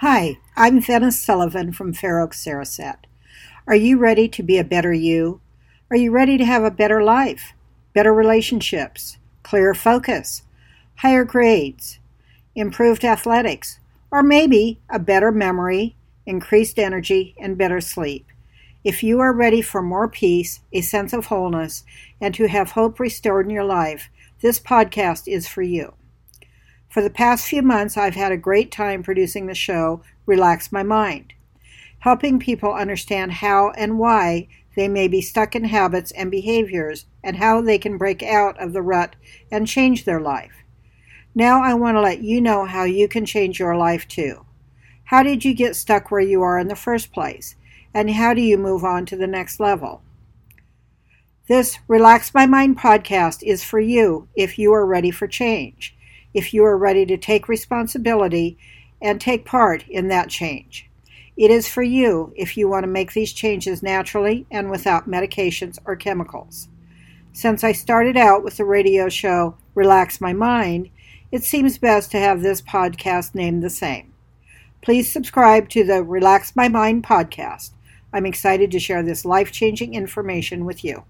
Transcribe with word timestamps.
Hi, 0.00 0.36
I'm 0.54 0.82
Venice 0.82 1.18
Sullivan 1.18 1.72
from 1.72 1.94
Fair 1.94 2.20
Oaks 2.20 2.44
Cereset. 2.44 3.06
Are 3.66 3.74
you 3.74 3.96
ready 3.96 4.28
to 4.28 4.42
be 4.42 4.58
a 4.58 4.62
better 4.62 4.92
you? 4.92 5.40
Are 5.90 5.96
you 5.96 6.10
ready 6.10 6.36
to 6.36 6.44
have 6.44 6.62
a 6.64 6.70
better 6.70 7.02
life, 7.02 7.54
better 7.94 8.12
relationships, 8.12 9.16
clearer 9.42 9.72
focus, 9.72 10.42
higher 10.96 11.24
grades, 11.24 11.98
improved 12.54 13.06
athletics, 13.06 13.80
or 14.10 14.22
maybe 14.22 14.78
a 14.90 14.98
better 14.98 15.32
memory, 15.32 15.96
increased 16.26 16.78
energy, 16.78 17.34
and 17.40 17.56
better 17.56 17.80
sleep? 17.80 18.26
If 18.84 19.02
you 19.02 19.20
are 19.20 19.32
ready 19.32 19.62
for 19.62 19.80
more 19.80 20.08
peace, 20.08 20.60
a 20.74 20.82
sense 20.82 21.14
of 21.14 21.24
wholeness, 21.24 21.84
and 22.20 22.34
to 22.34 22.48
have 22.48 22.72
hope 22.72 23.00
restored 23.00 23.46
in 23.46 23.50
your 23.50 23.64
life, 23.64 24.10
this 24.42 24.60
podcast 24.60 25.26
is 25.26 25.48
for 25.48 25.62
you. 25.62 25.94
For 26.96 27.02
the 27.02 27.10
past 27.10 27.46
few 27.46 27.60
months, 27.60 27.98
I've 27.98 28.14
had 28.14 28.32
a 28.32 28.38
great 28.38 28.72
time 28.72 29.02
producing 29.02 29.44
the 29.44 29.54
show 29.54 30.00
Relax 30.24 30.72
My 30.72 30.82
Mind, 30.82 31.34
helping 31.98 32.38
people 32.38 32.72
understand 32.72 33.32
how 33.32 33.72
and 33.72 33.98
why 33.98 34.48
they 34.76 34.88
may 34.88 35.06
be 35.06 35.20
stuck 35.20 35.54
in 35.54 35.64
habits 35.64 36.10
and 36.12 36.30
behaviors 36.30 37.04
and 37.22 37.36
how 37.36 37.60
they 37.60 37.76
can 37.76 37.98
break 37.98 38.22
out 38.22 38.58
of 38.58 38.72
the 38.72 38.80
rut 38.80 39.14
and 39.52 39.66
change 39.66 40.06
their 40.06 40.22
life. 40.22 40.64
Now, 41.34 41.62
I 41.62 41.74
want 41.74 41.98
to 41.98 42.00
let 42.00 42.22
you 42.22 42.40
know 42.40 42.64
how 42.64 42.84
you 42.84 43.08
can 43.08 43.26
change 43.26 43.58
your 43.58 43.76
life 43.76 44.08
too. 44.08 44.46
How 45.04 45.22
did 45.22 45.44
you 45.44 45.52
get 45.52 45.76
stuck 45.76 46.10
where 46.10 46.22
you 46.22 46.40
are 46.40 46.58
in 46.58 46.68
the 46.68 46.74
first 46.74 47.12
place? 47.12 47.56
And 47.92 48.12
how 48.12 48.32
do 48.32 48.40
you 48.40 48.56
move 48.56 48.84
on 48.84 49.04
to 49.04 49.16
the 49.16 49.26
next 49.26 49.60
level? 49.60 50.00
This 51.46 51.78
Relax 51.88 52.32
My 52.32 52.46
Mind 52.46 52.78
podcast 52.78 53.42
is 53.42 53.62
for 53.62 53.80
you 53.80 54.28
if 54.34 54.58
you 54.58 54.72
are 54.72 54.86
ready 54.86 55.10
for 55.10 55.28
change, 55.28 55.94
if 56.34 56.52
you 56.52 56.64
are 56.64 56.76
ready 56.76 57.06
to 57.06 57.16
take 57.16 57.48
responsibility 57.48 58.58
and 59.00 59.20
take 59.20 59.44
part 59.44 59.86
in 59.88 60.08
that 60.08 60.28
change. 60.28 60.88
It 61.36 61.50
is 61.50 61.68
for 61.68 61.82
you 61.82 62.32
if 62.34 62.56
you 62.56 62.68
want 62.68 62.84
to 62.84 62.90
make 62.90 63.12
these 63.12 63.32
changes 63.32 63.82
naturally 63.82 64.46
and 64.50 64.70
without 64.70 65.08
medications 65.08 65.78
or 65.84 65.94
chemicals. 65.94 66.68
Since 67.32 67.62
I 67.62 67.72
started 67.72 68.16
out 68.16 68.42
with 68.42 68.56
the 68.56 68.64
radio 68.64 69.10
show 69.10 69.56
Relax 69.74 70.20
My 70.20 70.32
Mind, 70.32 70.88
it 71.30 71.44
seems 71.44 71.76
best 71.76 72.10
to 72.12 72.18
have 72.18 72.40
this 72.40 72.62
podcast 72.62 73.34
named 73.34 73.62
the 73.62 73.68
same. 73.68 74.14
Please 74.80 75.12
subscribe 75.12 75.68
to 75.70 75.84
the 75.84 76.02
Relax 76.02 76.56
My 76.56 76.68
Mind 76.68 77.04
podcast. 77.04 77.72
I'm 78.12 78.24
excited 78.24 78.70
to 78.70 78.78
share 78.78 79.02
this 79.02 79.26
life 79.26 79.52
changing 79.52 79.94
information 79.94 80.64
with 80.64 80.82
you. 80.82 81.04